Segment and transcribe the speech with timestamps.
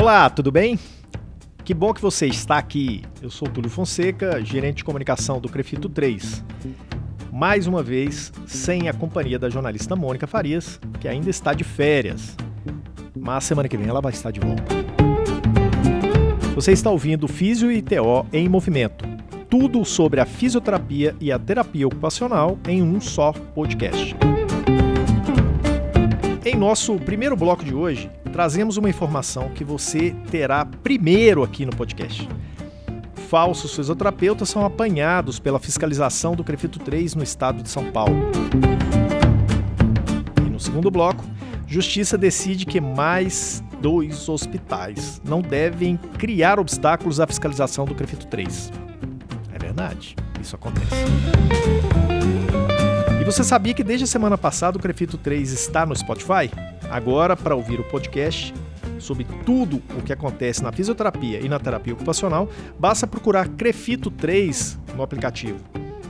[0.00, 0.78] Olá, tudo bem?
[1.62, 3.02] Que bom que você está aqui.
[3.20, 6.42] Eu sou Túlio Fonseca, gerente de comunicação do Crefito 3.
[7.30, 12.34] Mais uma vez, sem a companhia da jornalista Mônica Farias, que ainda está de férias.
[13.14, 14.64] Mas semana que vem ela vai estar de volta.
[16.54, 19.04] Você está ouvindo Físio e TO em Movimento.
[19.50, 24.16] Tudo sobre a fisioterapia e a terapia ocupacional em um só podcast.
[26.52, 31.70] Em nosso primeiro bloco de hoje, trazemos uma informação que você terá primeiro aqui no
[31.70, 32.28] podcast.
[33.28, 38.16] Falsos fisioterapeutas são apanhados pela fiscalização do Crefito 3 no estado de São Paulo.
[40.44, 41.24] E no segundo bloco,
[41.68, 48.72] Justiça decide que mais dois hospitais não devem criar obstáculos à fiscalização do Crefito 3.
[49.54, 50.96] É verdade, isso acontece.
[53.20, 56.50] E você sabia que desde a semana passada o Crefito 3 está no Spotify?
[56.90, 58.54] Agora, para ouvir o podcast
[58.98, 64.78] sobre tudo o que acontece na fisioterapia e na terapia ocupacional, basta procurar Crefito 3
[64.96, 65.58] no aplicativo.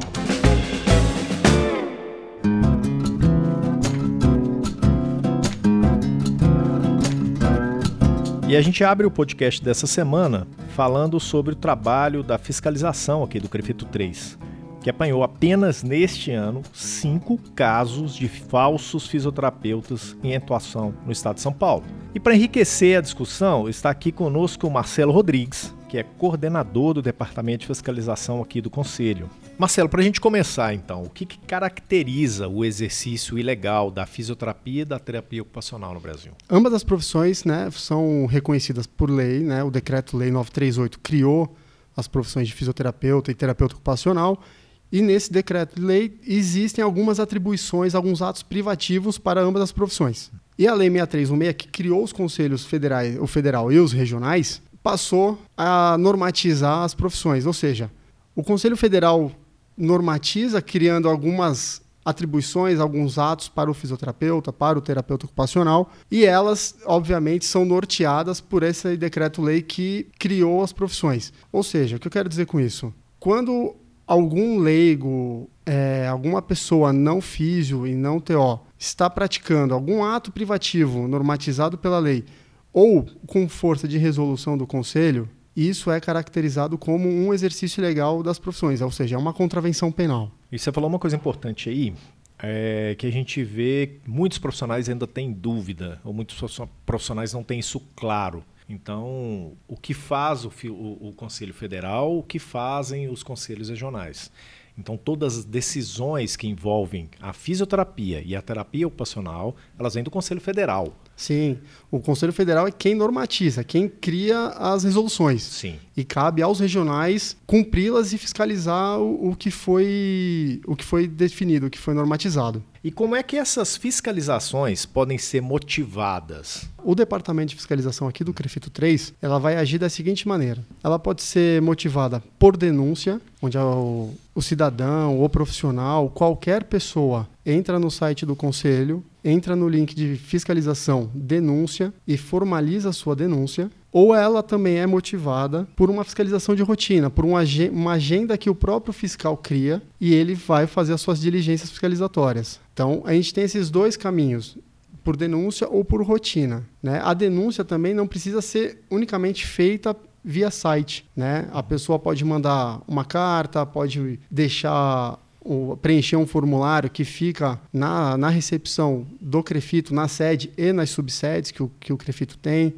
[8.51, 13.39] E a gente abre o podcast dessa semana falando sobre o trabalho da fiscalização aqui
[13.39, 14.37] do Crefito 3,
[14.83, 21.41] que apanhou apenas neste ano cinco casos de falsos fisioterapeutas em atuação no estado de
[21.41, 21.85] São Paulo.
[22.13, 27.01] E para enriquecer a discussão, está aqui conosco o Marcelo Rodrigues, que é coordenador do
[27.01, 29.29] Departamento de Fiscalização aqui do Conselho.
[29.57, 34.83] Marcelo, para a gente começar então, o que, que, caracteriza o exercício ilegal da fisioterapia
[34.83, 36.31] e da terapia ocupacional no Brasil?
[36.49, 39.65] Ambas as profissões né, são reconhecidas por lei, né?
[39.65, 41.53] o Decreto-Lei 938 criou
[41.93, 44.41] as profissões de fisioterapeuta e terapeuta ocupacional,
[44.89, 50.31] e nesse decreto-lei existem algumas atribuições, alguns atos privativos para ambas as profissões.
[50.57, 55.37] E a Lei 6316, que criou os conselhos federais, o federal e os regionais, passou
[55.55, 57.91] a normatizar as profissões, ou seja,
[58.35, 59.31] o Conselho Federal
[59.77, 66.75] normatiza, criando algumas atribuições, alguns atos para o fisioterapeuta, para o terapeuta ocupacional, e elas,
[66.85, 71.31] obviamente, são norteadas por esse decreto-lei que criou as profissões.
[71.51, 72.93] Ou seja, o que eu quero dizer com isso?
[73.19, 73.75] Quando
[74.07, 81.07] algum leigo, é, alguma pessoa não físio e não TO está praticando algum ato privativo
[81.07, 82.25] normatizado pela lei
[82.73, 88.39] ou com força de resolução do conselho, isso é caracterizado como um exercício legal das
[88.39, 90.31] profissões, ou seja, é uma contravenção penal.
[90.51, 91.93] E você falou uma coisa importante aí,
[92.39, 96.37] é que a gente vê muitos profissionais ainda têm dúvida, ou muitos
[96.85, 98.43] profissionais não têm isso claro.
[98.67, 104.31] Então, o que faz o, o, o Conselho Federal, o que fazem os conselhos regionais?
[104.77, 110.09] Então, todas as decisões que envolvem a fisioterapia e a terapia ocupacional, elas vêm do
[110.09, 110.95] Conselho Federal.
[111.15, 111.59] Sim,
[111.91, 115.43] o Conselho Federal é quem normatiza, quem cria as resoluções.
[115.43, 115.75] Sim.
[115.95, 121.67] E cabe aos regionais cumpri-las e fiscalizar o, o, que foi, o que foi definido,
[121.67, 122.63] o que foi normatizado.
[122.83, 126.67] E como é que essas fiscalizações podem ser motivadas?
[126.83, 130.65] O departamento de fiscalização aqui do Crefito 3, ela vai agir da seguinte maneira.
[130.83, 137.77] Ela pode ser motivada por denúncia, onde o, o cidadão, o profissional, qualquer pessoa entra
[137.77, 144.15] no site do conselho, entra no link de fiscalização denúncia e formaliza sua denúncia, ou
[144.15, 148.93] ela também é motivada por uma fiscalização de rotina, por uma agenda que o próprio
[148.93, 152.59] fiscal cria e ele vai fazer as suas diligências fiscalizatórias.
[152.73, 154.57] Então, a gente tem esses dois caminhos
[155.03, 156.65] por denúncia ou por rotina.
[156.81, 157.01] Né?
[157.03, 161.05] A denúncia também não precisa ser unicamente feita via site.
[161.15, 161.47] Né?
[161.51, 168.17] A pessoa pode mandar uma carta, pode deixar o, preencher um formulário que fica na,
[168.17, 172.73] na recepção do Crefito, na sede e nas subsedes que o, que o Crefito tem.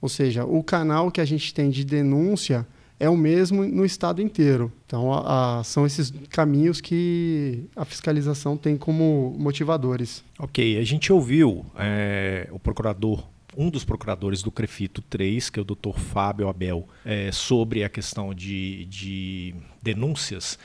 [0.00, 2.66] Ou seja, o canal que a gente tem de denúncia
[2.98, 4.72] é o mesmo no estado inteiro.
[4.86, 10.24] Então, a, a, são esses caminhos que a fiscalização tem como motivadores.
[10.38, 13.22] Ok, a gente ouviu é, o procurador
[13.56, 15.96] um dos procuradores do CREFITO 3, que é o Dr.
[15.96, 20.58] Fábio Abel, é, sobre a questão de, de denúncias.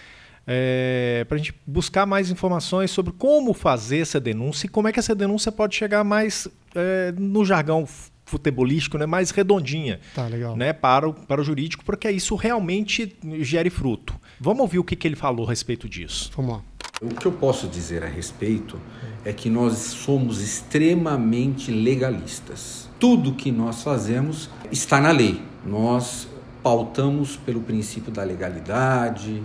[0.45, 4.91] É, para a gente buscar mais informações sobre como fazer essa denúncia e como é
[4.91, 7.87] que essa denúncia pode chegar mais é, no jargão
[8.25, 13.69] futebolístico, né, mais redondinha tá, né, para, o, para o jurídico, porque isso realmente gere
[13.69, 14.15] fruto.
[14.39, 16.31] Vamos ouvir o que, que ele falou a respeito disso.
[16.35, 16.61] Vamos lá.
[17.01, 18.79] O que eu posso dizer a respeito
[19.25, 22.89] é que nós somos extremamente legalistas.
[22.99, 25.41] Tudo que nós fazemos está na lei.
[25.65, 26.27] Nós
[26.61, 29.41] pautamos pelo princípio da legalidade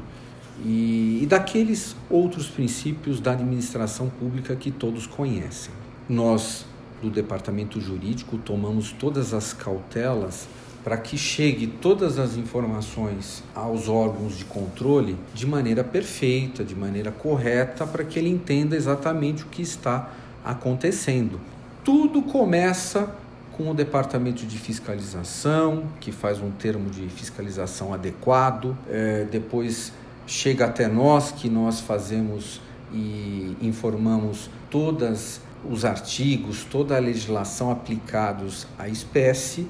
[0.64, 5.72] e, e daqueles outros princípios da administração pública que todos conhecem.
[6.08, 6.64] Nós
[7.02, 10.48] do departamento jurídico tomamos todas as cautelas
[10.82, 17.10] para que chegue todas as informações aos órgãos de controle de maneira perfeita, de maneira
[17.10, 20.12] correta, para que ele entenda exatamente o que está
[20.44, 21.40] acontecendo.
[21.82, 23.12] Tudo começa
[23.56, 29.92] com o departamento de fiscalização, que faz um termo de fiscalização adequado, é, depois
[30.26, 32.60] chega até nós, que nós fazemos
[32.92, 39.66] e informamos todas os artigos, toda a legislação aplicados à espécie,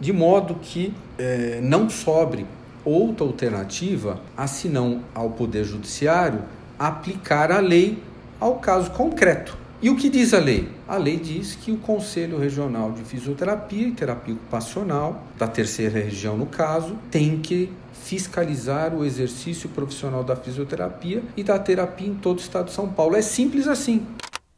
[0.00, 2.46] de modo que eh, não sobre
[2.84, 6.42] outra alternativa, a senão ao Poder Judiciário
[6.78, 8.02] aplicar a lei
[8.38, 9.56] ao caso concreto.
[9.86, 10.68] E o que diz a lei?
[10.88, 16.36] A lei diz que o Conselho Regional de Fisioterapia e Terapia Ocupacional, da terceira região
[16.36, 22.38] no caso, tem que fiscalizar o exercício profissional da fisioterapia e da terapia em todo
[22.38, 23.14] o estado de São Paulo.
[23.14, 24.04] É simples assim.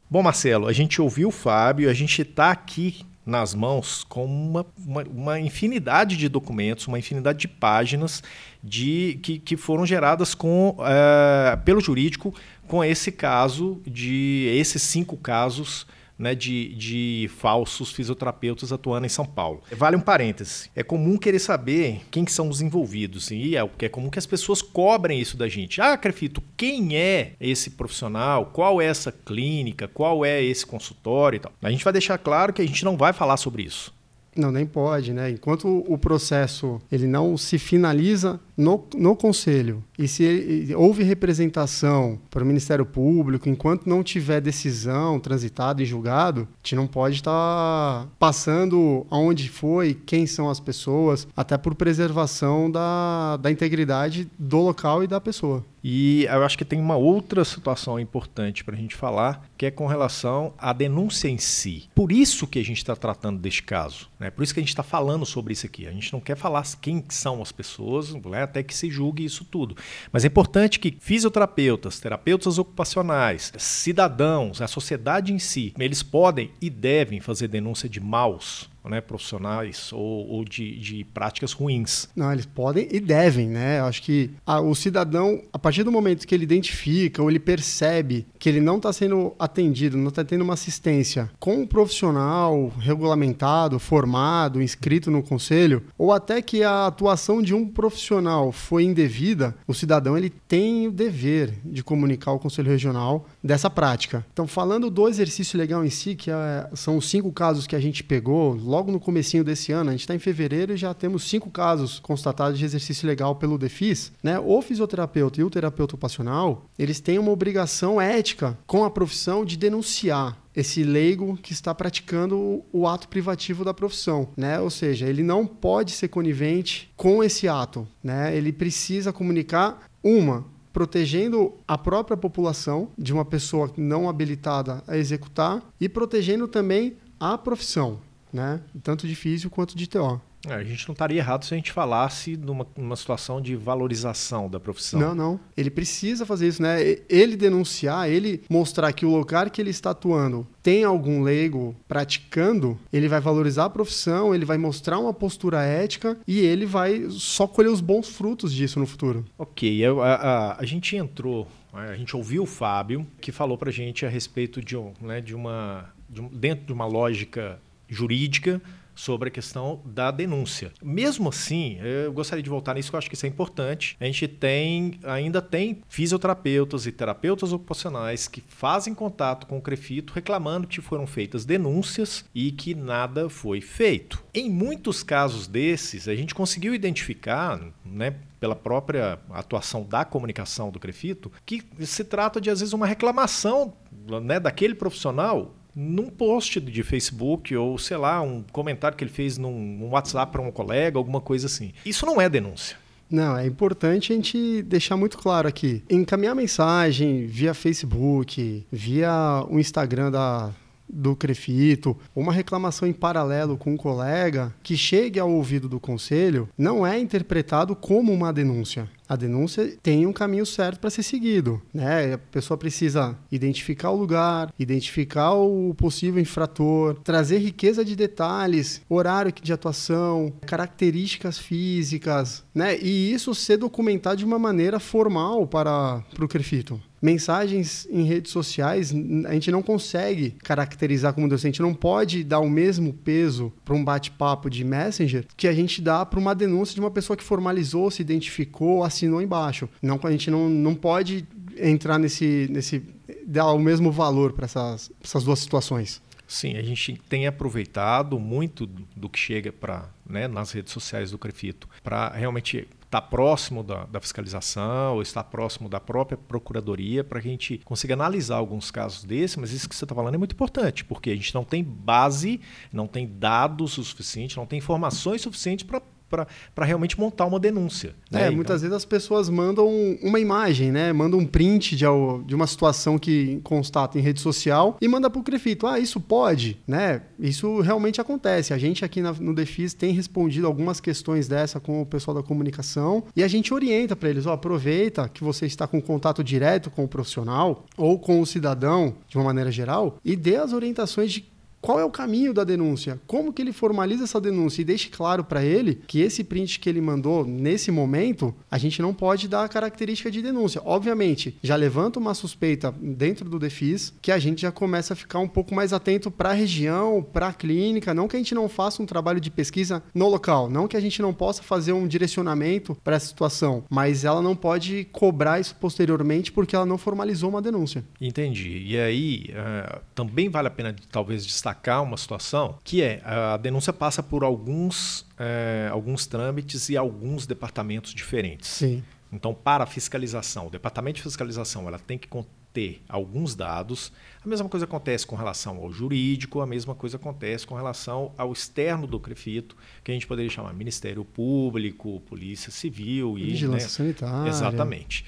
[0.09, 4.65] Bom, Marcelo, a gente ouviu o Fábio, a gente está aqui nas mãos com uma,
[4.85, 8.23] uma, uma, infinidade de documentos, uma infinidade de páginas
[8.63, 12.33] de, que, que foram geradas com, uh, pelo jurídico
[12.67, 15.87] com esse caso de esses cinco casos
[16.19, 19.63] né, de, de falsos fisioterapeutas atuando em São Paulo.
[19.71, 20.69] Vale um parêntese.
[20.75, 23.31] É comum querer saber quem que são os envolvidos.
[23.31, 25.81] E é, é comum que as pessoas cobrem isso da gente.
[25.81, 28.47] Ah, Crefito, quem é esse profissional?
[28.47, 29.87] Qual é essa clínica?
[29.87, 31.53] Qual é esse consultório e tal?
[31.61, 33.97] A gente vai deixar claro que a gente não vai falar sobre isso.
[34.35, 35.31] Não, nem pode, né?
[35.31, 42.43] Enquanto o processo ele não se finaliza no, no conselho e se houve representação para
[42.43, 48.07] o Ministério Público, enquanto não tiver decisão transitada e julgado, a gente não pode estar
[48.19, 55.03] passando aonde foi, quem são as pessoas, até por preservação da, da integridade do local
[55.03, 55.65] e da pessoa.
[55.83, 59.71] E eu acho que tem uma outra situação importante para a gente falar, que é
[59.71, 61.89] com relação à denúncia em si.
[61.95, 64.09] Por isso que a gente está tratando deste caso.
[64.19, 64.29] Né?
[64.29, 65.87] Por isso que a gente está falando sobre isso aqui.
[65.87, 68.43] A gente não quer falar quem são as pessoas, né?
[68.43, 69.75] até que se julgue isso tudo.
[70.11, 76.69] Mas é importante que fisioterapeutas, terapeutas ocupacionais, cidadãos, a sociedade em si, eles podem e
[76.69, 82.09] devem fazer denúncia de maus né, profissionais ou, ou de, de, práticas ruins.
[82.15, 83.79] Não, eles podem e devem, né?
[83.79, 87.39] Eu acho que a, o cidadão, a partir do momento que ele identifica ou ele
[87.39, 92.71] percebe que ele não está sendo atendido, não está tendo uma assistência com um profissional
[92.79, 99.55] regulamentado, formado, inscrito no conselho, ou até que a atuação de um profissional foi indevida,
[99.67, 104.25] o cidadão ele tem o dever de comunicar ao conselho regional dessa prática.
[104.31, 107.79] Então, falando do exercício legal em si, que é, são os cinco casos que a
[107.79, 111.23] gente pegou logo no comecinho desse ano, a gente está em fevereiro e já temos
[111.23, 114.39] cinco casos constatados de exercício legal pelo DEFIS, né?
[114.39, 119.57] O fisioterapeuta e o terapeuta ocupacional, eles têm uma obrigação ética com a profissão de
[119.57, 124.59] denunciar esse leigo que está praticando o ato privativo da profissão, né?
[124.59, 128.35] Ou seja, ele não pode ser conivente com esse ato, né?
[128.35, 135.61] Ele precisa comunicar uma protegendo a própria população de uma pessoa não habilitada a executar
[135.79, 137.99] e protegendo também a profissão
[138.31, 138.61] né?
[138.83, 140.21] Tanto de físico quanto de TO.
[140.47, 144.49] É, a gente não estaria errado se a gente falasse numa, numa situação de valorização
[144.49, 144.99] da profissão.
[144.99, 145.39] Não, não.
[145.55, 146.77] Ele precisa fazer isso, né?
[147.09, 152.79] Ele denunciar, ele mostrar que o lugar que ele está atuando tem algum leigo praticando,
[152.91, 157.45] ele vai valorizar a profissão, ele vai mostrar uma postura ética e ele vai só
[157.45, 159.25] colher os bons frutos disso no futuro.
[159.37, 164.05] Ok, a, a, a gente entrou, a gente ouviu o Fábio que falou para gente
[164.05, 167.59] a respeito de, né, de uma de um, dentro de uma lógica
[167.89, 168.61] jurídica
[168.99, 170.73] sobre a questão da denúncia.
[170.83, 173.95] Mesmo assim, eu gostaria de voltar nisso, que eu acho que isso é importante.
[173.97, 180.11] A gente tem, ainda tem fisioterapeutas e terapeutas ocupacionais que fazem contato com o Crefito
[180.13, 184.21] reclamando que foram feitas denúncias e que nada foi feito.
[184.33, 190.79] Em muitos casos desses, a gente conseguiu identificar, né, pela própria atuação da comunicação do
[190.79, 193.73] Crefito, que se trata de às vezes uma reclamação
[194.21, 199.37] né, daquele profissional num post de Facebook ou, sei lá, um comentário que ele fez
[199.37, 201.71] num WhatsApp para um colega, alguma coisa assim.
[201.85, 202.77] Isso não é denúncia.
[203.09, 205.83] Não, é importante a gente deixar muito claro aqui.
[205.89, 210.51] Encaminhar mensagem via Facebook, via o Instagram da,
[210.89, 216.49] do Crefito, uma reclamação em paralelo com um colega que chegue ao ouvido do conselho,
[216.57, 218.89] não é interpretado como uma denúncia.
[219.09, 222.13] A denúncia tem um caminho certo para ser seguido, né?
[222.13, 229.31] A pessoa precisa identificar o lugar, identificar o possível infrator, trazer riqueza de detalhes, horário
[229.31, 232.77] de atuação, características físicas, né?
[232.79, 238.31] E isso ser documentado de uma maneira formal para, para o Crefito mensagens em redes
[238.31, 238.93] sociais,
[239.25, 243.51] a gente não consegue caracterizar como docente, a gente não pode dar o mesmo peso
[243.63, 247.15] para um bate-papo de Messenger que a gente dá para uma denúncia de uma pessoa
[247.15, 249.69] que formalizou, se identificou, assinou embaixo.
[249.81, 251.27] Não, a gente não, não pode
[251.57, 252.81] entrar nesse, nesse
[253.25, 256.01] dar o mesmo valor para essas, essas duas situações.
[256.27, 261.17] Sim, a gente tem aproveitado muito do que chega para né, nas redes sociais do
[261.17, 267.03] Crefito para realmente estar tá próximo da, da, fiscalização, ou estar próximo da própria procuradoria,
[267.03, 270.17] para a gente consiga analisar alguns casos desses, mas isso que você está falando é
[270.17, 272.41] muito importante, porque a gente não tem base,
[272.73, 277.95] não tem dados o suficiente, não tem informações suficientes para para realmente montar uma denúncia.
[278.11, 278.21] Né?
[278.21, 278.35] É, então...
[278.35, 279.67] muitas vezes as pessoas mandam
[280.01, 280.91] uma imagem, né?
[280.91, 281.85] Mandam um print de,
[282.25, 285.67] de uma situação que constata em rede social e manda para o Crefito.
[285.67, 287.03] Ah, isso pode, né?
[287.19, 288.53] Isso realmente acontece.
[288.53, 292.23] A gente aqui na, no Defis tem respondido algumas questões dessa com o pessoal da
[292.23, 296.69] comunicação e a gente orienta para eles, ó, aproveita que você está com contato direto
[296.69, 301.11] com o profissional ou com o cidadão de uma maneira geral e dê as orientações
[301.11, 301.28] de
[301.61, 302.99] qual é o caminho da denúncia?
[303.05, 306.69] Como que ele formaliza essa denúncia e deixe claro para ele que esse print que
[306.69, 310.61] ele mandou nesse momento, a gente não pode dar a característica de denúncia.
[310.63, 315.19] Obviamente, já levanta uma suspeita dentro do DEFIS que a gente já começa a ficar
[315.19, 318.47] um pouco mais atento para a região, para a clínica, não que a gente não
[318.47, 321.87] faça um trabalho de pesquisa no local, não que a gente não possa fazer um
[321.87, 327.29] direcionamento para essa situação, mas ela não pode cobrar isso posteriormente porque ela não formalizou
[327.29, 327.83] uma denúncia.
[327.99, 328.63] Entendi.
[328.65, 333.37] E aí, uh, também vale a pena talvez destacar destacar uma situação que é a
[333.37, 338.49] denúncia passa por alguns, é, alguns trâmites e alguns departamentos diferentes.
[338.49, 338.83] Sim.
[339.11, 343.91] Então, para a fiscalização, o departamento de fiscalização ela tem que conter alguns dados.
[344.23, 348.31] A mesma coisa acontece com relação ao jurídico, a mesma coisa acontece com relação ao
[348.31, 353.69] externo do CREFITO, que a gente poderia chamar Ministério Público, Polícia Civil e Vigilância né?
[353.69, 354.29] Sanitária.
[354.29, 355.05] Exatamente.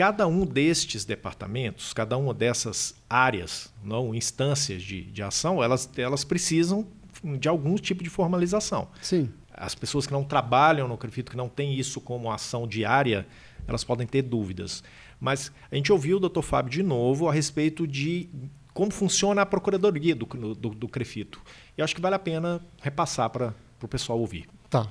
[0.00, 6.24] Cada um destes departamentos, cada uma dessas áreas, não instâncias de, de ação, elas, elas
[6.24, 6.86] precisam
[7.38, 8.88] de algum tipo de formalização.
[9.02, 9.30] Sim.
[9.52, 13.26] As pessoas que não trabalham no CREFITO, que não têm isso como ação diária,
[13.68, 14.82] elas podem ter dúvidas.
[15.20, 16.40] Mas a gente ouviu o Dr.
[16.40, 18.30] Fábio de novo a respeito de
[18.72, 21.42] como funciona a procuradoria do, do, do CREFITO.
[21.76, 24.48] E acho que vale a pena repassar para o pessoal ouvir.
[24.70, 24.88] Tá.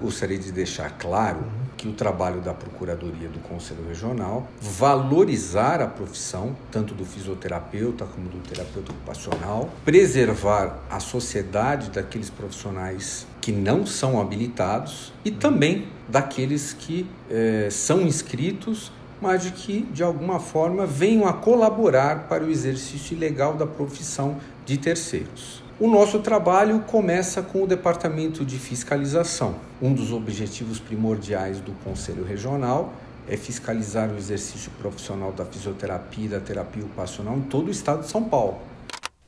[0.00, 1.44] Gostaria de deixar claro
[1.76, 8.28] que o trabalho da Procuradoria do Conselho Regional valorizar a profissão, tanto do fisioterapeuta como
[8.28, 16.72] do terapeuta ocupacional, preservar a sociedade daqueles profissionais que não são habilitados e também daqueles
[16.72, 22.50] que eh, são inscritos, mas de que de alguma forma venham a colaborar para o
[22.50, 25.62] exercício ilegal da profissão de terceiros.
[25.82, 29.56] O nosso trabalho começa com o Departamento de Fiscalização.
[29.82, 32.94] Um dos objetivos primordiais do Conselho Regional
[33.26, 38.02] é fiscalizar o exercício profissional da fisioterapia e da terapia ocupacional em todo o estado
[38.02, 38.58] de São Paulo.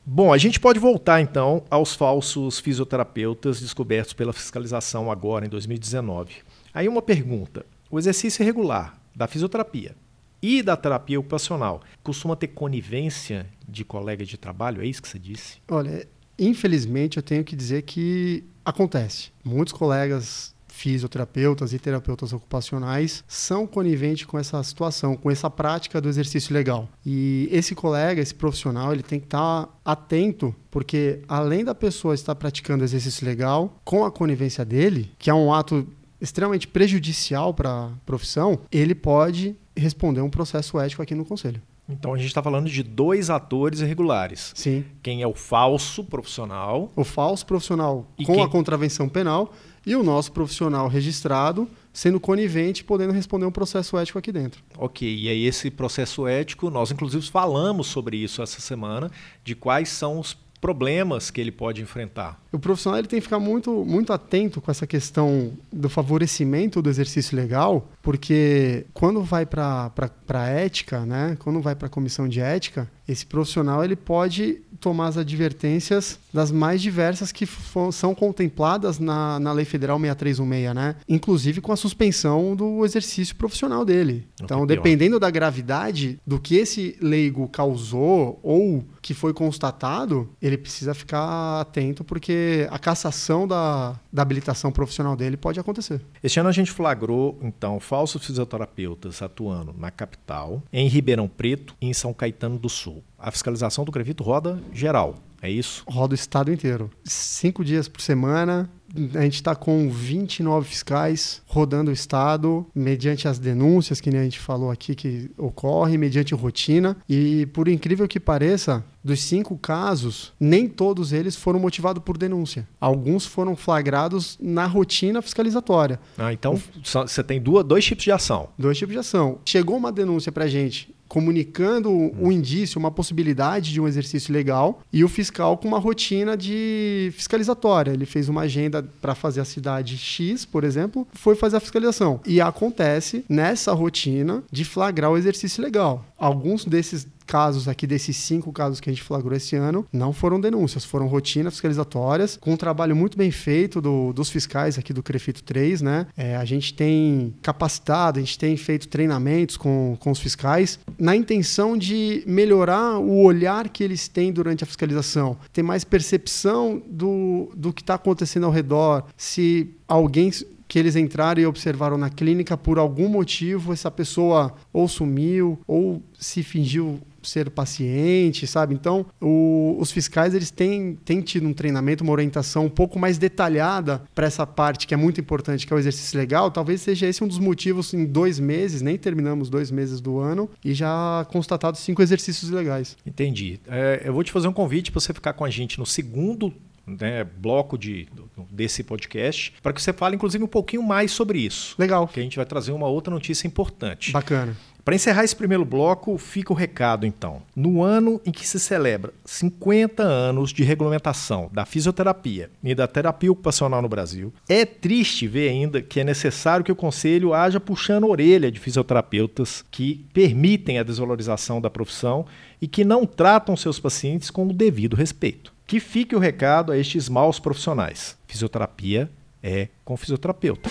[0.05, 6.35] Bom, a gente pode voltar então aos falsos fisioterapeutas descobertos pela fiscalização agora em 2019.
[6.73, 9.93] Aí uma pergunta: o exercício irregular da fisioterapia
[10.41, 14.81] e da terapia ocupacional costuma ter conivência de colega de trabalho?
[14.81, 15.57] É isso que você disse?
[15.69, 19.31] Olha, Infelizmente, eu tenho que dizer que acontece.
[19.43, 26.09] Muitos colegas fisioterapeutas e terapeutas ocupacionais são coniventes com essa situação, com essa prática do
[26.09, 26.89] exercício legal.
[27.05, 32.35] E esse colega, esse profissional, ele tem que estar atento, porque além da pessoa estar
[32.35, 35.87] praticando exercício legal com a conivência dele, que é um ato
[36.19, 41.61] extremamente prejudicial para a profissão, ele pode responder um processo ético aqui no conselho.
[41.87, 44.51] Então a gente está falando de dois atores irregulares.
[44.55, 44.83] Sim.
[45.03, 46.91] Quem é o falso profissional.
[46.95, 48.41] O falso profissional com quem...
[48.41, 49.53] a contravenção penal
[49.85, 54.61] e o nosso profissional registrado sendo conivente podendo responder um processo ético aqui dentro.
[54.77, 59.09] Ok, e aí esse processo ético, nós inclusive falamos sobre isso essa semana,
[59.45, 60.35] de quais são os
[60.65, 62.41] problemas que ele pode enfrentar.
[62.51, 66.89] O profissional ele tem que ficar muito, muito atento com essa questão do favorecimento do
[66.89, 69.91] exercício legal, porque quando vai para
[70.27, 75.09] a ética, né, quando vai para a comissão de ética, esse profissional ele pode tomar
[75.09, 77.47] as advertências das mais diversas que
[77.93, 80.95] são contempladas na, na Lei Federal 6316, né?
[81.07, 84.27] Inclusive com a suspensão do exercício profissional dele.
[84.43, 90.93] Então, dependendo da gravidade do que esse leigo causou ou que foi constatado, ele precisa
[90.93, 96.01] ficar atento porque a cassação da, da habilitação profissional dele pode acontecer.
[96.21, 101.87] Este ano a gente flagrou, então, falsos fisioterapeutas atuando na capital, em Ribeirão Preto e
[101.87, 103.01] em São Caetano do Sul.
[103.17, 105.15] A fiscalização do Crevito roda geral,
[105.45, 105.83] é isso?
[105.87, 106.89] Roda o estado inteiro.
[107.03, 108.69] Cinco dias por semana,
[109.13, 114.39] a gente está com 29 fiscais rodando o estado, mediante as denúncias que a gente
[114.39, 116.95] falou aqui que ocorre, mediante rotina.
[117.09, 122.67] E por incrível que pareça, dos cinco casos, nem todos eles foram motivados por denúncia.
[122.79, 125.99] Alguns foram flagrados na rotina fiscalizatória.
[126.17, 128.49] Ah, então você tem duas, dois tipos de ação.
[128.57, 129.39] Dois tipos de ação.
[129.45, 134.81] Chegou uma denúncia para a gente comunicando um indício, uma possibilidade de um exercício legal,
[134.91, 137.91] e o fiscal com uma rotina de fiscalizatória.
[137.91, 142.19] Ele fez uma agenda para fazer a cidade X, por exemplo, foi fazer a fiscalização.
[142.25, 146.03] E acontece nessa rotina de flagrar o exercício legal.
[146.17, 150.39] Alguns desses casos aqui, desses cinco casos que a gente flagrou esse ano, não foram
[150.39, 155.03] denúncias, foram rotinas fiscalizatórias, com um trabalho muito bem feito do, dos fiscais aqui do
[155.03, 156.07] Crefito 3, né?
[156.15, 161.15] É, a gente tem capacitado, a gente tem feito treinamentos com, com os fiscais na
[161.15, 167.51] intenção de melhorar o olhar que eles têm durante a fiscalização, ter mais percepção do,
[167.55, 170.31] do que está acontecendo ao redor, se alguém
[170.67, 176.01] que eles entraram e observaram na clínica por algum motivo essa pessoa ou sumiu ou
[176.19, 178.73] se fingiu ser paciente, sabe?
[178.73, 183.17] Então, o, os fiscais eles têm, têm tido um treinamento, uma orientação um pouco mais
[183.17, 186.51] detalhada para essa parte que é muito importante, que é o exercício legal.
[186.51, 190.49] Talvez seja esse um dos motivos em dois meses, nem terminamos dois meses do ano
[190.63, 192.97] e já constatados cinco exercícios legais.
[193.05, 193.59] Entendi.
[193.67, 196.53] É, eu vou te fazer um convite para você ficar com a gente no segundo
[196.85, 198.07] né, bloco de,
[198.51, 201.75] desse podcast, para que você fale, inclusive, um pouquinho mais sobre isso.
[201.79, 202.07] Legal.
[202.07, 204.11] Que a gente vai trazer uma outra notícia importante.
[204.11, 204.55] Bacana.
[204.85, 207.41] Para encerrar esse primeiro bloco, fica o recado então.
[207.55, 213.31] No ano em que se celebra 50 anos de regulamentação da fisioterapia e da terapia
[213.31, 218.03] ocupacional no Brasil, é triste ver ainda que é necessário que o Conselho haja puxando
[218.03, 222.23] a orelha de fisioterapeutas que permitem a desvalorização da profissão
[222.61, 225.51] e que não tratam seus pacientes com o devido respeito.
[225.65, 228.15] Que fique o recado a estes maus profissionais.
[228.27, 229.09] Fisioterapia
[229.41, 230.69] é com fisioterapeuta.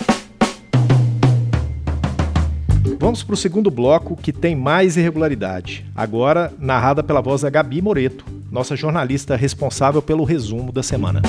[2.99, 5.85] Vamos para o segundo bloco que tem mais irregularidade.
[5.95, 11.21] Agora narrada pela voz da Gabi Moreto, nossa jornalista responsável pelo resumo da semana.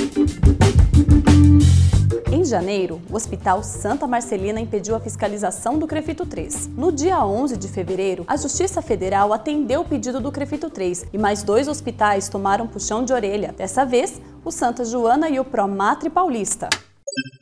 [2.30, 6.70] Em janeiro, o Hospital Santa Marcelina impediu a fiscalização do Crefito 3.
[6.76, 11.18] No dia 11 de fevereiro, a Justiça Federal atendeu o pedido do Crefito 3 e
[11.18, 13.54] mais dois hospitais tomaram puxão de orelha.
[13.56, 16.68] Dessa vez, o Santa Joana e o Promatre Paulista.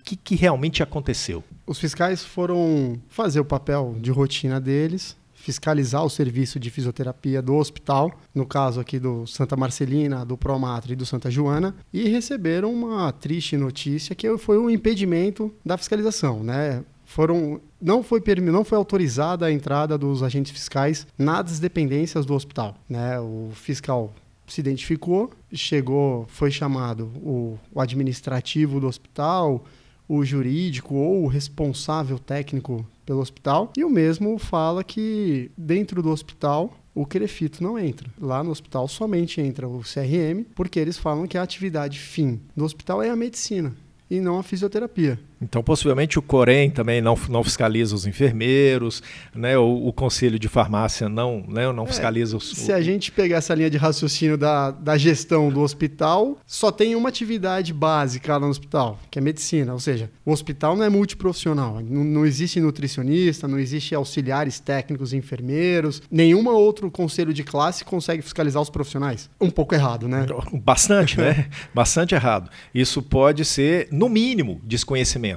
[0.00, 1.42] O que, que realmente aconteceu?
[1.66, 7.54] Os fiscais foram fazer o papel de rotina deles, fiscalizar o serviço de fisioterapia do
[7.54, 12.72] hospital, no caso aqui do Santa Marcelina, do Promatre e do Santa Joana, e receberam
[12.72, 16.82] uma triste notícia que foi o um impedimento da fiscalização, né?
[17.04, 22.74] Foram não foi não foi autorizada a entrada dos agentes fiscais nas dependências do hospital,
[22.88, 23.20] né?
[23.20, 24.14] O fiscal
[24.46, 29.64] se identificou, chegou, foi chamado o, o administrativo do hospital,
[30.08, 33.72] o jurídico ou o responsável técnico pelo hospital.
[33.76, 38.08] E o mesmo fala que dentro do hospital o crefito não entra.
[38.20, 42.64] Lá no hospital somente entra o CRM, porque eles falam que a atividade fim do
[42.64, 43.74] hospital é a medicina
[44.10, 45.18] e não a fisioterapia.
[45.44, 49.02] Então, possivelmente o Corém também não, não fiscaliza os enfermeiros,
[49.34, 49.58] né?
[49.58, 51.70] o, o Conselho de Farmácia não, né?
[51.70, 52.50] não é, fiscaliza os.
[52.56, 56.96] Se a gente pegar essa linha de raciocínio da, da gestão do hospital, só tem
[56.96, 59.74] uma atividade básica lá no hospital, que é medicina.
[59.74, 61.80] Ou seja, o hospital não é multiprofissional.
[61.82, 66.00] Não, não existe nutricionista, não existe auxiliares técnicos e enfermeiros.
[66.10, 69.28] Nenhum outro conselho de classe consegue fiscalizar os profissionais.
[69.38, 70.26] Um pouco errado, né?
[70.54, 71.48] Bastante, né?
[71.74, 72.50] Bastante errado.
[72.74, 75.33] Isso pode ser, no mínimo, desconhecimento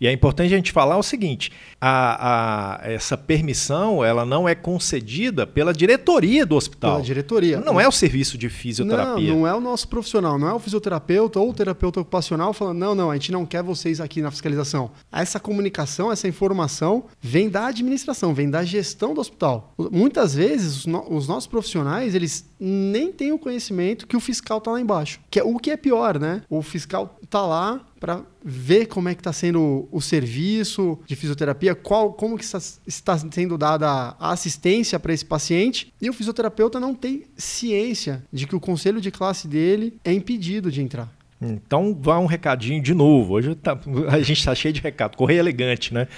[0.00, 4.54] e é importante a gente falar o seguinte: a, a, essa permissão ela não é
[4.54, 6.92] concedida pela diretoria do hospital.
[6.92, 7.60] Pela diretoria.
[7.60, 9.28] Não é o serviço de fisioterapia.
[9.30, 12.78] Não, não é o nosso profissional, não é o fisioterapeuta ou o terapeuta ocupacional falando:
[12.78, 14.90] não, não, a gente não quer vocês aqui na fiscalização.
[15.10, 19.72] Essa comunicação, essa informação vem da administração, vem da gestão do hospital.
[19.90, 24.58] Muitas vezes os, no, os nossos profissionais eles nem têm o conhecimento que o fiscal
[24.58, 25.20] está lá embaixo.
[25.30, 26.42] Que é, o que é pior, né?
[26.48, 31.74] O fiscal está lá para ver como é que está sendo o, serviço de fisioterapia,
[31.74, 35.92] qual, como que está, está sendo dada a assistência para esse paciente.
[36.00, 40.70] E o fisioterapeuta não tem ciência de que o conselho de classe dele é impedido
[40.70, 41.10] de entrar.
[41.40, 43.34] Então, vá um recadinho de novo.
[43.34, 43.78] Hoje tá,
[44.08, 45.16] a gente está cheio de recado.
[45.16, 46.08] Correio elegante, né?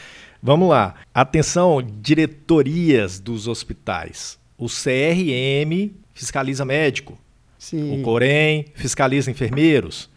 [0.43, 0.95] Vamos lá.
[1.13, 4.39] Atenção, diretorias dos hospitais.
[4.57, 7.19] O CRM fiscaliza médico.
[7.59, 8.01] Sim.
[8.01, 10.09] O Corém fiscaliza enfermeiros.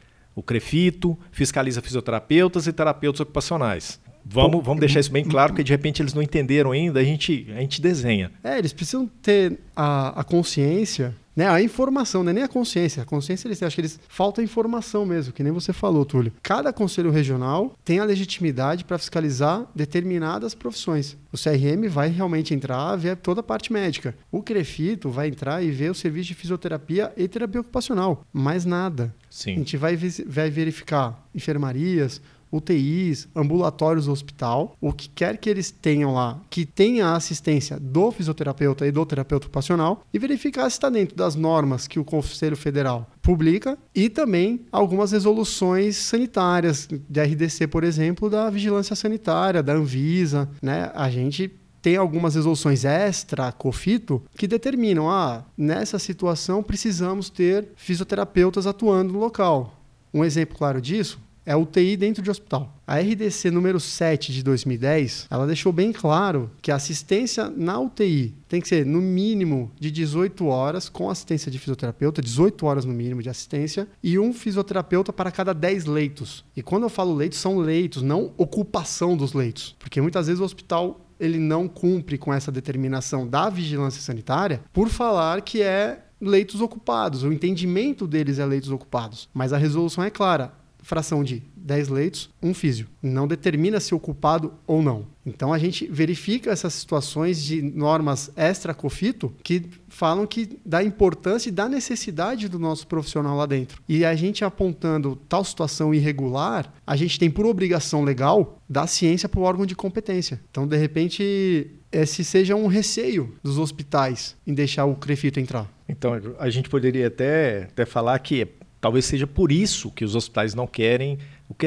[0.41, 3.99] O Crefito fiscaliza fisioterapeutas e terapeutas ocupacionais.
[4.25, 7.45] Vamos, vamos deixar isso bem claro, porque de repente eles não entenderam ainda, a gente,
[7.56, 8.32] a gente desenha.
[8.43, 11.47] É, eles precisam ter a, a consciência né?
[11.47, 13.04] A informação, não é nem a consciência.
[13.04, 16.34] A consciência, eles acham que eles falta informação mesmo, que nem você falou, Túlio.
[16.43, 21.15] Cada conselho regional tem a legitimidade para fiscalizar determinadas profissões.
[21.32, 24.15] O CRM vai realmente entrar, ver toda a parte médica.
[24.32, 28.26] O Crefito vai entrar e ver o serviço de fisioterapia e terapia ocupacional.
[28.34, 29.15] Mais nada.
[29.30, 29.54] Sim.
[29.54, 29.96] A gente vai,
[30.28, 36.65] vai verificar enfermarias, UTIs, ambulatórios do hospital, o que quer que eles tenham lá, que
[36.65, 41.36] tenha a assistência do fisioterapeuta e do terapeuta ocupacional, e verificar se está dentro das
[41.36, 48.29] normas que o Conselho Federal publica e também algumas resoluções sanitárias, de RDC, por exemplo,
[48.29, 50.91] da Vigilância Sanitária, da Anvisa, né?
[50.95, 58.67] A gente tem algumas resoluções extra COFITO que determinam, ah, nessa situação precisamos ter fisioterapeutas
[58.67, 59.81] atuando no local.
[60.13, 62.75] Um exemplo claro disso é UTI dentro de hospital.
[62.86, 68.36] A RDC número 7 de 2010, ela deixou bem claro que a assistência na UTI
[68.47, 72.93] tem que ser no mínimo de 18 horas com assistência de fisioterapeuta, 18 horas no
[72.93, 76.43] mínimo de assistência, e um fisioterapeuta para cada 10 leitos.
[76.56, 79.75] E quando eu falo leitos, são leitos, não ocupação dos leitos.
[79.80, 84.89] Porque muitas vezes o hospital ele não cumpre com essa determinação da vigilância sanitária por
[84.89, 87.23] falar que é leitos ocupados.
[87.23, 89.30] O entendimento deles é leitos ocupados.
[89.34, 90.51] Mas a resolução é clara
[90.91, 92.86] fração de 10 leitos, um físio.
[93.01, 95.06] Não determina se ocupado ou não.
[95.25, 101.51] Então a gente verifica essas situações de normas extra-cofito que falam que da importância e
[101.51, 103.82] da necessidade do nosso profissional lá dentro.
[103.88, 109.30] E a gente apontando tal situação irregular, a gente tem por obrigação legal dar ciência
[109.30, 110.41] para o órgão de competência.
[110.51, 115.71] Então, de repente, esse seja um receio dos hospitais em deixar o crefito entrar.
[115.88, 118.47] Então, a gente poderia até, até falar que
[118.82, 121.20] Talvez seja por isso que os hospitais não querem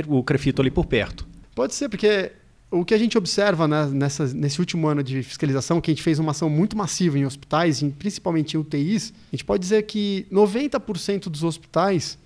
[0.09, 1.27] o Crefito ali por perto.
[1.55, 2.33] Pode ser, porque
[2.70, 6.03] o que a gente observa né, nessa, nesse último ano de fiscalização, que a gente
[6.03, 9.83] fez uma ação muito massiva em hospitais, em, principalmente em UTIs, a gente pode dizer
[9.85, 12.18] que 90% dos hospitais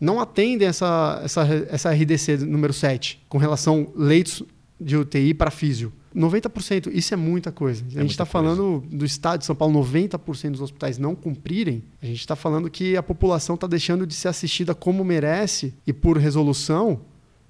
[0.00, 4.44] não atendem essa, essa, essa RDC número 7, com relação leitos
[4.80, 5.92] de UTI para físio.
[6.14, 7.84] 90%, isso é muita coisa.
[7.94, 11.82] É a gente está falando do estado de São Paulo, 90% dos hospitais não cumprirem.
[12.02, 15.92] A gente está falando que a população está deixando de ser assistida como merece e
[15.92, 17.00] por resolução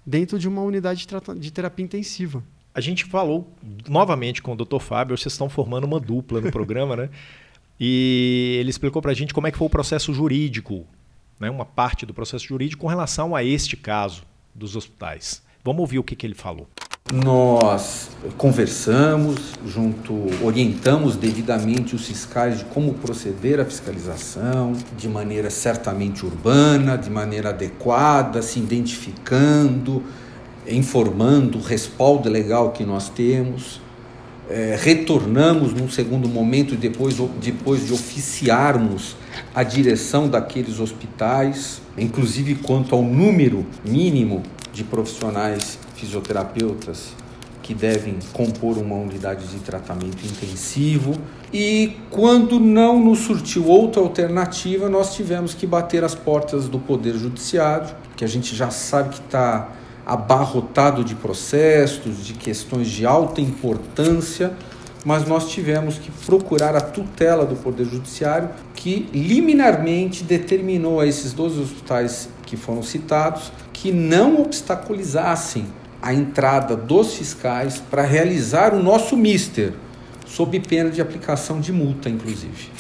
[0.04, 2.42] dentro de uma unidade de, terapia intensiva.
[2.74, 3.52] A gente falou
[3.88, 4.80] novamente com o Dr.
[4.80, 7.10] Fábio, vocês estão formando uma dupla no programa, né?
[7.78, 10.86] E ele explicou para a gente como é que foi o processo jurídico,
[11.38, 11.50] né?
[11.50, 15.42] uma parte do processo jurídico com relação a este caso dos hospitais.
[15.62, 16.68] Vamos ouvir o que, que ele falou.
[17.14, 26.26] Nós conversamos, junto, orientamos devidamente os fiscais de como proceder à fiscalização, de maneira certamente
[26.26, 30.02] urbana, de maneira adequada, se identificando,
[30.66, 33.80] informando o respaldo legal que nós temos.
[34.50, 39.14] É, retornamos num segundo momento, depois, depois de oficiarmos
[39.54, 44.42] a direção daqueles hospitais, inclusive quanto ao número mínimo
[44.72, 47.14] de profissionais fisioterapeutas
[47.66, 51.14] que devem compor uma unidade de tratamento intensivo.
[51.52, 57.14] E quando não nos surtiu outra alternativa, nós tivemos que bater as portas do Poder
[57.14, 59.72] Judiciário, que a gente já sabe que está
[60.06, 64.52] abarrotado de processos, de questões de alta importância,
[65.04, 71.32] mas nós tivemos que procurar a tutela do Poder Judiciário, que liminarmente determinou a esses
[71.32, 75.66] 12 hospitais que foram citados que não obstaculizassem
[76.00, 79.72] a entrada dos fiscais para realizar o nosso mister,
[80.26, 82.70] sob pena de aplicação de multa, inclusive.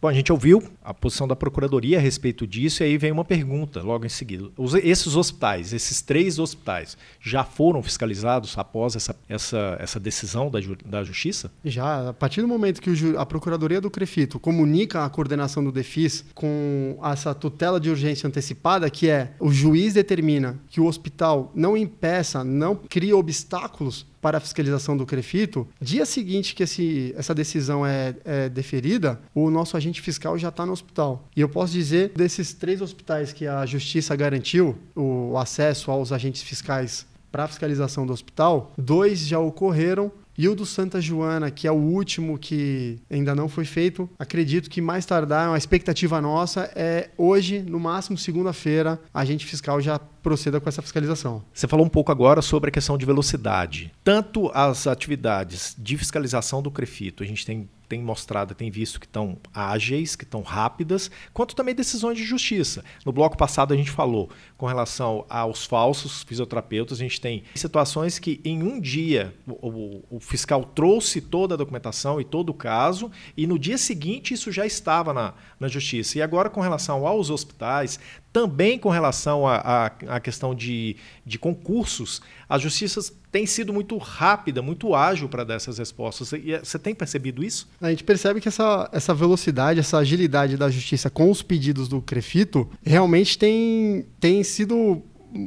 [0.00, 3.24] Bom, a gente ouviu a posição da Procuradoria a respeito disso, e aí vem uma
[3.24, 4.48] pergunta logo em seguida.
[4.56, 10.58] Os, esses hospitais, esses três hospitais, já foram fiscalizados após essa, essa, essa decisão da,
[10.84, 11.50] da Justiça?
[11.64, 12.10] Já.
[12.10, 16.24] A partir do momento que o, a Procuradoria do CREFITO comunica a coordenação do DEFIS
[16.34, 21.76] com essa tutela de urgência antecipada, que é o juiz determina que o hospital não
[21.76, 27.86] impeça, não crie obstáculos para a fiscalização do CREFITO, dia seguinte que esse, essa decisão
[27.86, 31.28] é, é deferida, o nosso agente fiscal já está no hospital.
[31.34, 36.42] E eu posso dizer, desses três hospitais que a Justiça garantiu o acesso aos agentes
[36.42, 41.66] fiscais para a fiscalização do hospital, dois já ocorreram e o do Santa Joana, que
[41.66, 46.70] é o último que ainda não foi feito, acredito que mais tardar, uma expectativa nossa
[46.74, 51.42] é hoje, no máximo segunda-feira, a agente fiscal já proceda com essa fiscalização.
[51.52, 53.92] Você falou um pouco agora sobre a questão de velocidade.
[54.02, 59.06] Tanto as atividades de fiscalização do CREFITO, a gente tem tem mostrado, tem visto que
[59.06, 62.84] estão ágeis, que estão rápidas, quanto também decisões de justiça.
[63.04, 68.20] No bloco passado a gente falou com relação aos falsos fisioterapeutas, a gente tem situações
[68.20, 72.54] que em um dia o, o, o fiscal trouxe toda a documentação e todo o
[72.54, 76.16] caso, e no dia seguinte isso já estava na, na justiça.
[76.16, 77.98] E agora com relação aos hospitais,
[78.32, 84.94] também com relação à questão de, de concursos, a justiça tem sido muito rápida, muito
[84.94, 86.32] ágil para dar essas respostas.
[86.62, 87.68] Você tem percebido isso?
[87.80, 92.00] A gente percebe que essa, essa velocidade, essa agilidade da justiça com os pedidos do
[92.00, 95.02] Crefito realmente tem, tem sido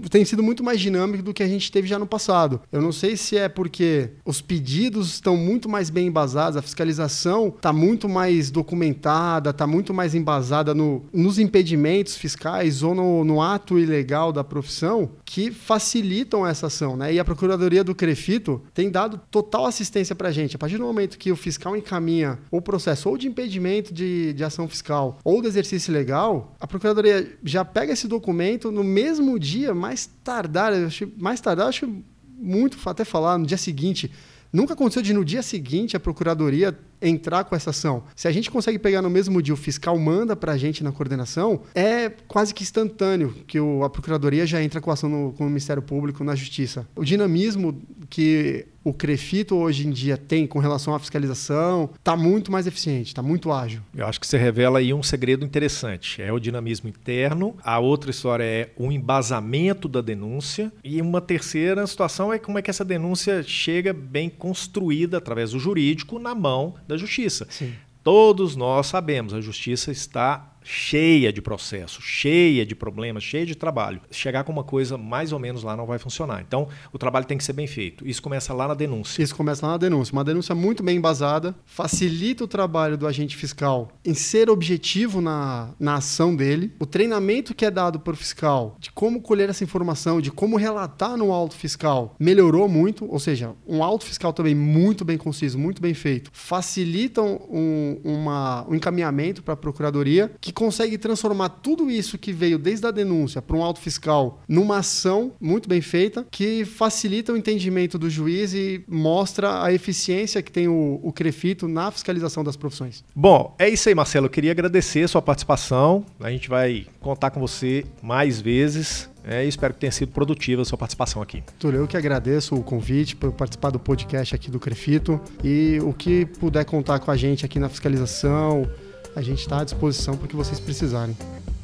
[0.10, 2.62] tem sido muito mais dinâmico do que a gente teve já no passado.
[2.72, 7.48] Eu não sei se é porque os pedidos estão muito mais bem embasados, a fiscalização
[7.50, 13.42] está muito mais documentada, está muito mais embasada no, nos impedimentos fiscais ou no, no,
[13.42, 16.96] ato ilegal da profissão que facilitam essa ação.
[16.96, 17.14] Né?
[17.14, 20.56] E a Procuradoria do Crefito tem dado total assistência para a gente.
[20.56, 24.44] A partir do momento que o fiscal encaminha o processo ou de impedimento de, de
[24.44, 29.73] ação fiscal ou de exercício legal, a Procuradoria já pega esse documento no mesmo dia
[29.74, 31.90] mais tardar, acho, mais tardar, acho
[32.38, 34.12] muito até falar no dia seguinte.
[34.52, 38.04] Nunca aconteceu de no dia seguinte a procuradoria entrar com essa ação.
[38.16, 40.92] Se a gente consegue pegar no mesmo dia, o fiscal manda para a gente na
[40.92, 45.34] coordenação, é quase que instantâneo que o, a Procuradoria já entra com a ação no,
[45.34, 46.88] com o Ministério Público na Justiça.
[46.96, 47.82] O dinamismo
[48.12, 53.08] que o Crefito hoje em dia tem com relação à fiscalização está muito mais eficiente,
[53.08, 53.82] está muito ágil.
[53.96, 56.22] Eu acho que você revela aí um segredo interessante.
[56.22, 61.86] É o dinamismo interno, a outra história é o embasamento da denúncia e uma terceira
[61.88, 66.76] situação é como é que essa denúncia chega bem construída através do jurídico na mão
[66.88, 67.48] da justiça.
[67.50, 67.74] Sim.
[68.04, 74.02] Todos nós sabemos, a justiça está cheia de processos, cheia de problemas, cheia de trabalho.
[74.12, 76.42] Chegar com uma coisa mais ou menos lá não vai funcionar.
[76.42, 78.08] Então, o trabalho tem que ser bem feito.
[78.08, 79.22] Isso começa lá na denúncia.
[79.22, 80.14] Isso começa lá na denúncia.
[80.14, 85.72] Uma denúncia muito bem embasada, facilita o trabalho do agente fiscal em ser objetivo na,
[85.80, 86.72] na ação dele.
[86.80, 90.56] O treinamento que é dado para o fiscal de como colher essa informação, de como
[90.56, 93.06] relatar no auto fiscal, melhorou muito.
[93.12, 98.66] Ou seja, um auto fiscal também muito bem conciso, muito bem feito, facilitam um, uma,
[98.70, 103.42] um encaminhamento para a procuradoria que consegue transformar tudo isso que veio desde a denúncia
[103.42, 108.54] para um auto fiscal numa ação muito bem feita que facilita o entendimento do juiz
[108.54, 113.04] e mostra a eficiência que tem o, o Crefito na fiscalização das profissões.
[113.16, 114.28] Bom, é isso aí, Marcelo.
[114.28, 116.06] Eu queria agradecer a sua participação.
[116.20, 119.10] A gente vai contar com você mais vezes.
[119.26, 121.42] É, espero que tenha sido produtiva a sua participação aqui.
[121.58, 125.94] Túlio, eu que agradeço o convite por participar do podcast aqui do Crefito e o
[125.94, 128.70] que puder contar com a gente aqui na fiscalização,
[129.16, 131.16] a gente está à disposição para que vocês precisarem.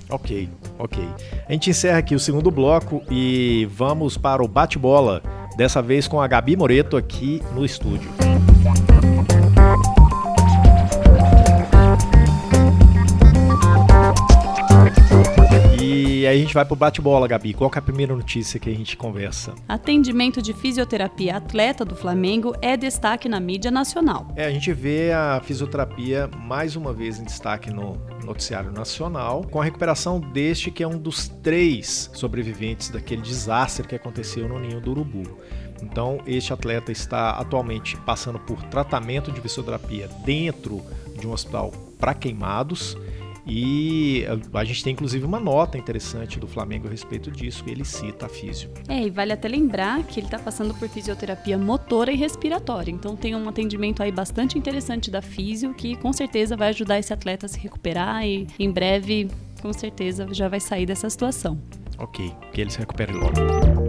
[0.10, 1.08] Ok, ok.
[1.48, 5.22] A gente encerra aqui o segundo bloco e vamos para o bate-bola,
[5.56, 8.10] dessa vez com a Gabi Moreto aqui no estúdio.
[16.20, 17.54] E aí a gente vai pro bate-bola, Gabi.
[17.54, 19.56] Qual é a primeira notícia que a gente conversa?
[19.70, 24.28] Atendimento de fisioterapia atleta do Flamengo é destaque na mídia nacional.
[24.36, 29.62] É, a gente vê a fisioterapia mais uma vez em destaque no noticiário nacional, com
[29.62, 34.82] a recuperação deste que é um dos três sobreviventes daquele desastre que aconteceu no Ninho
[34.82, 35.24] do Urubu.
[35.82, 40.82] Então, este atleta está atualmente passando por tratamento de fisioterapia dentro
[41.18, 42.98] de um hospital para queimados
[43.50, 48.28] e a gente tem inclusive uma nota interessante do Flamengo a respeito disso, ele cita
[48.28, 48.70] a físio.
[48.88, 52.92] É, e vale até lembrar que ele está passando por fisioterapia motora e respiratória.
[52.92, 57.12] Então tem um atendimento aí bastante interessante da físio que com certeza vai ajudar esse
[57.12, 59.28] atleta a se recuperar e em breve,
[59.62, 61.60] com certeza, já vai sair dessa situação.
[61.98, 63.89] Ok, que ele se recupere logo.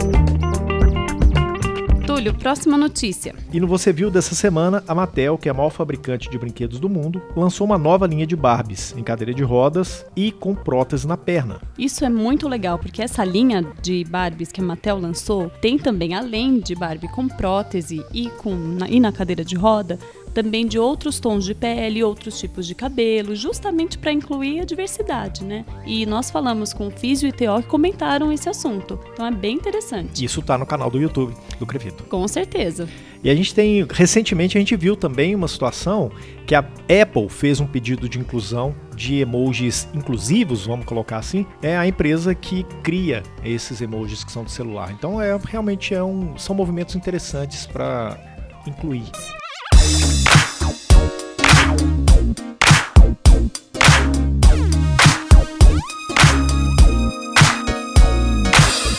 [2.11, 3.37] Túlio, próxima notícia.
[3.53, 6.81] E no Você Viu dessa semana, a Mattel, que é a maior fabricante de brinquedos
[6.81, 11.07] do mundo, lançou uma nova linha de Barbies em cadeira de rodas e com prótese
[11.07, 11.61] na perna.
[11.79, 16.13] Isso é muito legal, porque essa linha de Barbies que a Mattel lançou tem também,
[16.13, 19.97] além de Barbie com prótese e, com, na, e na cadeira de roda,
[20.33, 25.45] também de outros tons de pele, outros tipos de cabelo, justamente para incluir a diversidade,
[25.45, 25.65] né?
[25.87, 28.99] E nós falamos com o Físio e TO que comentaram esse assunto.
[29.13, 30.25] Então é bem interessante.
[30.25, 32.05] Isso tá no canal do YouTube do Crefito.
[32.05, 32.89] Com certeza.
[33.23, 36.11] E a gente tem, recentemente a gente viu também uma situação
[36.47, 41.77] que a Apple fez um pedido de inclusão de emojis inclusivos, vamos colocar assim, é
[41.77, 44.91] a empresa que cria esses emojis que são do celular.
[44.93, 48.19] Então é realmente é um, são movimentos interessantes para
[48.67, 49.11] incluir.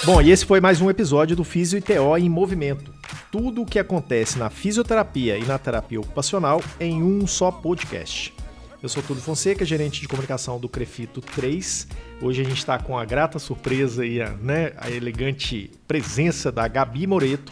[0.03, 2.91] Bom, e esse foi mais um episódio do Físio e TO em Movimento.
[3.31, 8.33] Tudo o que acontece na fisioterapia e na terapia ocupacional em um só podcast.
[8.81, 11.87] Eu sou Túlio Fonseca, gerente de comunicação do Crefito 3.
[12.19, 16.67] Hoje a gente está com a grata surpresa e a, né, a elegante presença da
[16.67, 17.51] Gabi Moreto,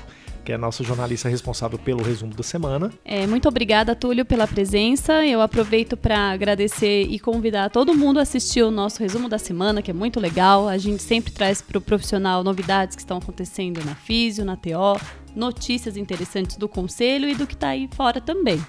[0.50, 2.92] que é a nossa jornalista responsável pelo resumo da semana.
[3.06, 5.24] É, muito obrigada, Túlio, pela presença.
[5.24, 9.80] Eu aproveito para agradecer e convidar todo mundo a assistir o nosso resumo da semana,
[9.80, 10.68] que é muito legal.
[10.68, 15.00] A gente sempre traz para o profissional novidades que estão acontecendo na Físio, na TO,
[15.36, 18.60] notícias interessantes do conselho e do que está aí fora também.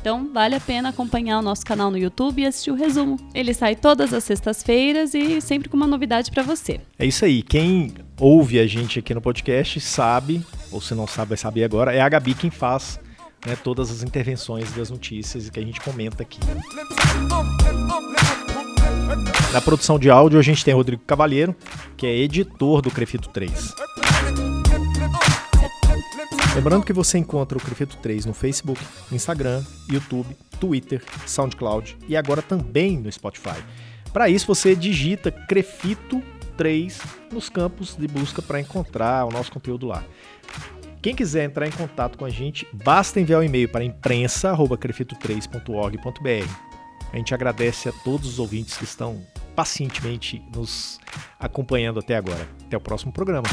[0.00, 3.16] Então, vale a pena acompanhar o nosso canal no YouTube e assistir o resumo.
[3.34, 6.78] Ele sai todas as sextas-feiras e sempre com uma novidade para você.
[6.96, 7.42] É isso aí.
[7.42, 11.94] Quem ouve a gente aqui no podcast sabe, ou se não sabe, vai saber agora,
[11.94, 12.98] é a Gabi quem faz
[13.46, 16.40] né, todas as intervenções das notícias que a gente comenta aqui.
[19.52, 21.54] Na produção de áudio, a gente tem Rodrigo Cavalheiro,
[21.96, 23.72] que é editor do Crefito 3.
[26.56, 28.80] Lembrando que você encontra o Crefito 3 no Facebook,
[29.12, 33.62] Instagram, YouTube, Twitter, SoundCloud e agora também no Spotify.
[34.12, 36.20] Para isso você digita Crefito
[36.56, 37.00] 3
[37.32, 40.04] nos campos de busca para encontrar o nosso conteúdo lá.
[41.02, 46.74] Quem quiser entrar em contato com a gente, basta enviar um e-mail para imprensa@crefito3.org.br.
[47.12, 49.22] A gente agradece a todos os ouvintes que estão
[49.54, 50.98] pacientemente nos
[51.38, 52.48] acompanhando até agora.
[52.66, 53.46] Até o próximo programa.